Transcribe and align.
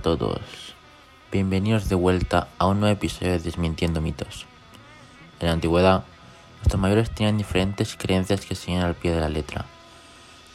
todos. 0.00 0.40
Bienvenidos 1.30 1.88
de 1.88 1.94
vuelta 1.94 2.48
a 2.58 2.66
un 2.66 2.80
nuevo 2.80 2.94
episodio 2.94 3.32
de 3.32 3.38
Desmintiendo 3.38 4.00
mitos. 4.00 4.46
En 5.38 5.48
la 5.48 5.52
antigüedad, 5.52 6.04
nuestros 6.56 6.80
mayores 6.80 7.10
tenían 7.10 7.36
diferentes 7.36 7.96
creencias 7.96 8.46
que 8.46 8.54
seguían 8.54 8.82
al 8.82 8.94
pie 8.94 9.12
de 9.12 9.20
la 9.20 9.28
letra. 9.28 9.66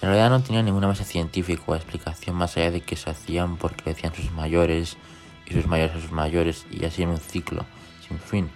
En 0.01 0.09
realidad 0.09 0.31
no 0.31 0.41
tenían 0.41 0.65
ninguna 0.65 0.87
base 0.87 1.03
científica 1.03 1.61
o 1.67 1.75
explicación 1.75 2.35
más 2.35 2.57
allá 2.57 2.71
de 2.71 2.81
que 2.81 2.95
se 2.95 3.09
hacían 3.09 3.57
porque 3.57 3.83
lo 3.85 3.93
decían 3.93 4.15
sus 4.15 4.31
mayores 4.31 4.97
y 5.45 5.53
sus 5.53 5.67
mayores 5.67 5.95
a 5.95 6.01
sus 6.01 6.11
mayores 6.11 6.65
y 6.71 6.83
así 6.85 7.03
en 7.03 7.09
un 7.09 7.19
ciclo 7.19 7.65
sin 8.07 8.19
fin. 8.19 8.49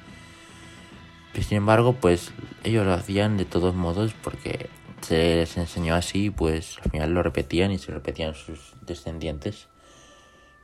Pero 1.33 1.45
sin 1.45 1.57
embargo, 1.57 1.93
pues 1.93 2.31
ellos 2.63 2.85
lo 2.85 2.93
hacían 2.93 3.37
de 3.37 3.45
todos 3.45 3.75
modos 3.75 4.13
porque 4.23 4.69
se 5.01 5.35
les 5.35 5.55
enseñó 5.57 5.95
así, 5.95 6.31
pues 6.31 6.77
al 6.83 6.91
final 6.91 7.11
lo 7.11 7.21
repetían 7.21 7.71
y 7.71 7.77
se 7.77 7.91
repetían 7.91 8.33
sus 8.33 8.73
descendientes. 8.81 9.67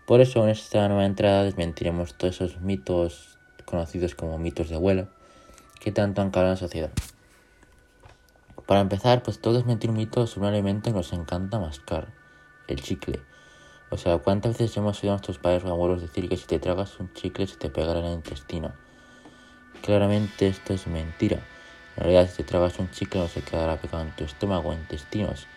Por 0.05 0.21
eso 0.21 0.43
en 0.43 0.49
esta 0.49 0.87
nueva 0.87 1.05
entrada 1.05 1.43
desmentiremos 1.43 2.13
todos 2.13 2.35
esos 2.35 2.61
mitos 2.61 3.39
conocidos 3.65 4.13
como 4.13 4.37
mitos 4.37 4.69
de 4.69 4.75
abuelo 4.75 5.07
que 5.79 5.91
tanto 5.91 6.21
han 6.21 6.29
calado 6.29 6.49
en 6.49 6.53
la 6.53 6.59
sociedad. 6.59 6.91
Para 8.67 8.81
empezar, 8.81 9.23
pues 9.23 9.39
todo 9.39 9.55
desmentir 9.55 9.89
un 9.89 9.97
mito 9.97 10.27
sobre 10.27 10.49
un 10.49 10.53
alimento 10.53 10.91
nos 10.91 11.11
encanta 11.13 11.59
mascar, 11.59 12.07
el 12.67 12.81
chicle. 12.81 13.21
O 13.89 13.97
sea, 13.97 14.19
¿cuántas 14.19 14.57
veces 14.57 14.77
hemos 14.77 15.01
oído 15.01 15.13
a 15.13 15.17
nuestros 15.17 15.39
padres 15.39 15.63
o 15.63 15.69
abuelos 15.69 16.01
decir 16.01 16.29
que 16.29 16.37
si 16.37 16.45
te 16.45 16.59
tragas 16.59 16.99
un 16.99 17.11
chicle 17.13 17.47
se 17.47 17.57
te 17.57 17.69
pegará 17.69 17.99
en 17.99 18.05
el 18.05 18.13
intestino? 18.13 18.73
Claramente 19.81 20.47
esto 20.47 20.73
es 20.73 20.85
mentira. 20.85 21.39
En 21.97 22.03
realidad, 22.03 22.29
si 22.29 22.37
te 22.37 22.43
tragas 22.43 22.77
un 22.77 22.91
chicle 22.91 23.21
no 23.21 23.27
se 23.27 23.41
quedará 23.41 23.77
pegado 23.77 24.03
en 24.03 24.15
tu 24.15 24.23
estómago 24.23 24.69
o 24.69 24.73
intestinos, 24.73 25.47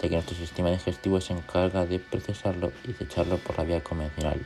ya 0.00 0.08
que 0.08 0.14
nuestro 0.14 0.36
sistema 0.36 0.70
digestivo 0.70 1.20
se 1.20 1.32
encarga 1.32 1.86
de 1.86 1.98
procesarlo 1.98 2.72
y 2.84 2.88
desecharlo 2.88 3.38
por 3.38 3.58
la 3.58 3.64
vía 3.64 3.82
convencional. 3.82 4.40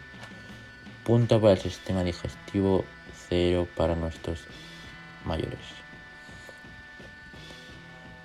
Punto 1.05 1.41
para 1.41 1.55
el 1.55 1.59
sistema 1.61 2.05
digestivo, 2.05 2.85
cero 3.29 3.67
para 3.77 3.97
nuestros 3.97 4.45
mayores. 5.25 5.59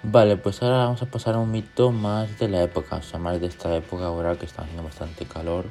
Vale, 0.04 0.38
pues 0.38 0.62
ahora 0.62 0.78
vamos 0.86 1.02
a 1.02 1.08
pasar 1.08 1.34
a 1.34 1.40
un 1.40 1.50
mito 1.50 1.92
más 1.92 2.38
de 2.38 2.48
la 2.48 2.62
época, 2.62 2.98
o 2.98 3.02
sea, 3.02 3.18
más 3.18 3.42
de 3.42 3.48
esta 3.48 3.76
época 3.76 4.06
ahora 4.06 4.36
que 4.36 4.46
está 4.46 4.62
haciendo 4.62 4.84
bastante 4.84 5.26
calor, 5.26 5.66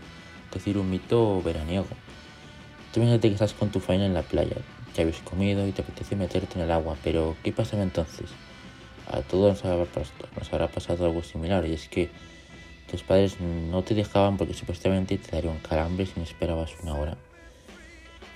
es 0.49 0.55
decir, 0.55 0.77
un 0.77 0.91
mito 0.91 1.41
veraniego. 1.41 1.87
Tú 2.93 2.99
imagínate 3.01 3.29
que 3.29 3.35
estás 3.35 3.55
con 3.55 3.71
tu 3.71 3.79
faena 3.79 4.07
en 4.07 4.15
la 4.15 4.23
playa, 4.23 4.57
ya 4.95 5.03
habéis 5.03 5.19
comido 5.19 5.65
y 5.69 5.73
te 5.73 5.83
apetece 5.83 6.17
meterte 6.17 6.59
en 6.59 6.65
el 6.65 6.73
agua, 6.73 6.97
pero 7.05 7.37
¿qué 7.45 7.53
pasa 7.53 7.81
entonces? 7.81 8.31
A 9.15 9.23
todos 9.23 9.63
nos 9.63 9.65
habrá, 9.65 9.87
nos 10.37 10.53
habrá 10.53 10.69
pasado 10.69 11.07
algo 11.07 11.23
similar, 11.23 11.65
y 11.67 11.75
es 11.75 11.89
que 11.89 12.11
tus 12.91 13.05
padres 13.05 13.41
no 13.41 13.83
te 13.83 13.95
dejaban 13.95 14.37
porque 14.37 14.55
supuestamente 14.55 15.19
te 15.19 15.31
darían 15.31 15.59
calambres 15.59 16.11
si 16.11 16.19
no 16.19 16.25
esperabas 16.25 16.73
una 16.83 16.95
hora. 16.95 17.17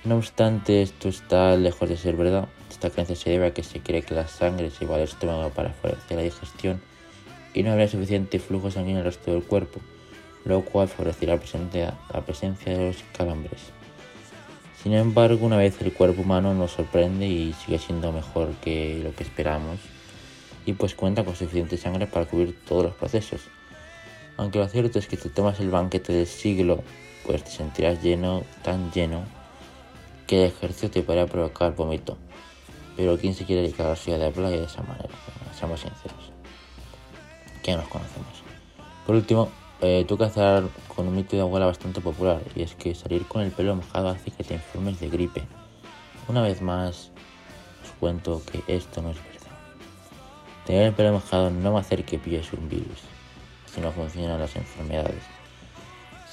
No 0.05 0.15
obstante, 0.15 0.81
esto 0.81 1.09
está 1.09 1.57
lejos 1.57 1.89
de 1.89 1.97
ser 1.97 2.15
verdad. 2.15 2.47
Esta 2.69 2.89
creencia 2.89 3.17
se 3.17 3.31
debe 3.31 3.47
a 3.47 3.53
que 3.53 3.63
se 3.63 3.81
cree 3.81 4.03
que 4.03 4.15
la 4.15 4.29
sangre 4.29 4.71
se 4.71 4.85
va 4.85 4.95
al 4.95 5.01
estómago 5.01 5.49
para 5.49 5.71
favorecer 5.73 6.15
la 6.15 6.23
digestión 6.23 6.81
y 7.53 7.63
no 7.63 7.73
habrá 7.73 7.89
suficiente 7.89 8.39
flujo 8.39 8.71
sanguíneo 8.71 8.99
el 8.99 9.05
resto 9.05 9.31
del 9.31 9.43
cuerpo, 9.43 9.81
lo 10.45 10.63
cual 10.63 10.87
favorecerá 10.87 11.33
la 11.33 12.21
presencia 12.21 12.77
de 12.77 12.87
los 12.87 13.03
calambres. 13.17 13.59
Sin 14.81 14.93
embargo, 14.93 15.45
una 15.45 15.57
vez 15.57 15.81
el 15.81 15.91
cuerpo 15.91 16.21
humano 16.21 16.53
nos 16.53 16.71
sorprende 16.71 17.27
y 17.27 17.51
sigue 17.51 17.79
siendo 17.79 18.13
mejor 18.13 18.53
que 18.61 19.01
lo 19.03 19.13
que 19.13 19.23
esperamos, 19.23 19.79
y 20.69 20.73
pues 20.73 20.93
cuenta 20.93 21.25
con 21.25 21.35
suficiente 21.35 21.77
sangre 21.77 22.05
para 22.05 22.25
cubrir 22.25 22.55
todos 22.63 22.83
los 22.83 22.93
procesos. 22.93 23.41
Aunque 24.37 24.59
lo 24.59 24.67
cierto 24.67 24.99
es 24.99 25.07
que 25.07 25.17
si 25.17 25.29
tomas 25.29 25.59
el 25.59 25.71
banquete 25.71 26.13
del 26.13 26.27
siglo, 26.27 26.83
pues 27.25 27.43
te 27.43 27.49
sentirás 27.49 28.03
lleno, 28.03 28.43
tan 28.61 28.91
lleno, 28.91 29.23
que 30.27 30.43
el 30.43 30.51
ejercicio 30.51 30.91
te 30.91 31.01
podría 31.01 31.25
provocar 31.25 31.75
vómito. 31.75 32.17
Pero 32.95 33.17
¿quién 33.17 33.33
se 33.33 33.45
quiere 33.45 33.63
dedicar 33.63 33.87
a 33.87 33.89
la 33.89 33.95
ciudad 33.95 34.19
de 34.19 34.29
playa 34.29 34.57
de 34.57 34.65
esa 34.65 34.83
manera? 34.83 35.09
seamos 35.57 35.79
sinceros. 35.79 36.31
Que 37.63 37.75
nos 37.75 37.87
conocemos. 37.87 38.43
Por 39.07 39.15
último, 39.15 39.49
eh, 39.81 40.05
que 40.07 40.23
hacer 40.23 40.65
con 40.95 41.07
un 41.07 41.15
mito 41.15 41.35
de 41.35 41.41
abuela 41.41 41.65
bastante 41.65 41.99
popular, 41.99 42.41
y 42.55 42.61
es 42.61 42.75
que 42.75 42.93
salir 42.93 43.25
con 43.25 43.41
el 43.41 43.51
pelo 43.51 43.75
mojado 43.75 44.09
hace 44.09 44.29
que 44.29 44.43
te 44.43 44.53
enfermes 44.53 44.99
de 44.99 45.09
gripe. 45.09 45.41
Una 46.27 46.43
vez 46.43 46.61
más, 46.61 47.11
os 47.83 47.91
cuento 47.99 48.43
que 48.51 48.63
esto 48.67 49.01
no 49.01 49.09
es 49.09 49.17
verdad. 49.17 49.48
Tener 50.69 50.83
el 50.83 50.93
pelo 50.93 51.13
mojado 51.13 51.49
no 51.49 51.73
va 51.73 51.79
a 51.79 51.81
hacer 51.81 52.05
que 52.05 52.19
pilles 52.19 52.53
un 52.53 52.69
virus, 52.69 52.99
si 53.65 53.81
no 53.81 53.91
funcionan 53.91 54.39
las 54.39 54.55
enfermedades. 54.55 55.23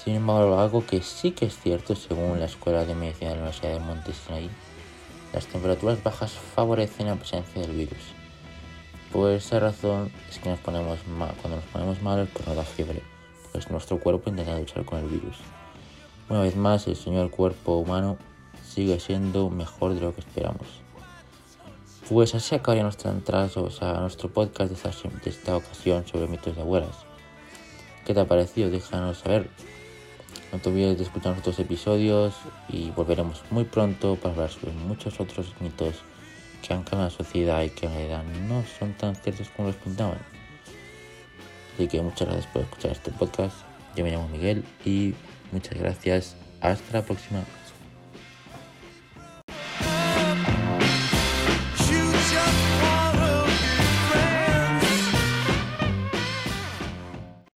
Sin 0.05 0.17
embargo, 0.17 0.61
algo 0.61 0.85
que 0.85 1.01
sí 1.01 1.31
que 1.31 1.47
es 1.47 1.59
cierto 1.59 1.97
según 1.97 2.39
la 2.39 2.45
Escuela 2.45 2.85
de 2.85 2.95
Medicina 2.95 3.31
de 3.31 3.37
la 3.37 3.43
Universidad 3.45 3.73
de 3.73 3.81
Montesinaí, 3.81 4.51
las 5.33 5.47
temperaturas 5.47 6.03
bajas 6.03 6.33
favorecen 6.33 7.07
la 7.07 7.17
presencia 7.17 7.63
del 7.63 7.73
virus. 7.73 8.13
Por 9.11 9.31
esa 9.31 9.59
razón 9.59 10.13
es 10.29 10.39
que 10.39 10.51
nos 10.51 10.59
ponemos 10.59 10.99
mal, 11.07 11.33
cuando 11.41 11.57
nos 11.57 11.67
ponemos 11.71 12.03
malos 12.03 12.29
pues 12.31 12.47
nos 12.47 12.57
da 12.57 12.65
fiebre, 12.65 13.01
pues 13.53 13.71
nuestro 13.71 13.99
cuerpo 13.99 14.29
intenta 14.29 14.59
luchar 14.59 14.85
con 14.85 14.99
el 14.99 15.09
virus. 15.09 15.39
Una 16.29 16.43
vez 16.43 16.57
más, 16.57 16.87
el 16.89 16.97
señor 16.97 17.31
cuerpo 17.31 17.79
humano 17.79 18.19
sigue 18.63 19.01
siendo 19.01 19.49
mejor 19.49 19.95
de 19.95 20.03
lo 20.03 20.15
que 20.15 20.21
esperamos. 20.21 20.86
Pues 22.09 22.37
así 22.37 22.55
acabaría 22.55 22.85
nuestra 22.85 23.11
entrada, 23.11 23.51
o 23.57 23.71
sea, 23.71 23.95
nuestro 23.95 24.33
podcast 24.33 24.71
de 24.71 24.77
esta, 24.77 25.09
de 25.09 25.31
esta 25.31 25.57
ocasión 25.57 26.07
sobre 26.07 26.29
mitos 26.29 26.55
de 26.55 26.63
abuelas. 26.63 27.05
¿Qué 28.05 28.15
te 28.15 28.21
ha 28.21 28.27
parecido? 28.27 28.71
Déjanos 28.71 29.19
saber. 29.19 29.51
No 30.53 30.61
te 30.61 30.69
olvides 30.69 30.99
de 30.99 31.03
escuchar 31.03 31.33
nuestros 31.33 31.59
episodios 31.59 32.35
y 32.69 32.91
volveremos 32.91 33.43
muy 33.51 33.65
pronto 33.65 34.15
para 34.15 34.35
hablar 34.35 34.51
sobre 34.51 34.71
muchos 34.73 35.19
otros 35.19 35.53
mitos 35.59 35.97
que 36.63 36.73
han 36.73 36.85
cambiado 36.85 37.11
la 37.11 37.11
sociedad 37.11 37.65
y 37.65 37.71
que 37.71 37.87
en 37.87 37.93
realidad 37.93 38.23
no 38.49 38.63
son 38.79 38.93
tan 38.93 39.17
ciertos 39.17 39.49
como 39.51 39.69
los 39.69 39.77
pintaban. 39.77 40.19
Así 41.75 41.89
que 41.89 42.01
muchas 42.01 42.29
gracias 42.29 42.47
por 42.53 42.63
escuchar 42.63 42.93
este 42.93 43.11
podcast. 43.11 43.57
Yo 43.97 44.05
me 44.05 44.13
llamo 44.13 44.29
Miguel 44.29 44.65
y 44.85 45.13
muchas 45.51 45.77
gracias. 45.77 46.37
Hasta 46.61 46.99
la 46.99 47.05
próxima. 47.05 47.41